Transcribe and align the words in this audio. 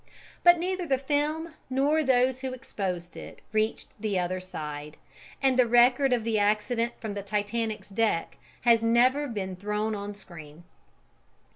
But 0.43 0.57
neither 0.57 0.87
the 0.87 0.97
film 0.97 1.53
nor 1.69 2.01
those 2.03 2.41
who 2.41 2.53
exposed 2.53 3.15
it 3.15 3.39
reached 3.51 3.89
the 3.99 4.17
other 4.17 4.39
side, 4.39 4.97
and 5.43 5.59
the 5.59 5.67
record 5.67 6.11
of 6.11 6.23
the 6.23 6.39
accident 6.39 6.93
from 6.99 7.13
the 7.13 7.21
Titanic's 7.21 7.89
deck 7.89 8.37
has 8.61 8.81
never 8.81 9.27
been 9.27 9.55
thrown 9.55 9.93
on 9.93 10.13
the 10.13 10.17
screen. 10.19 10.63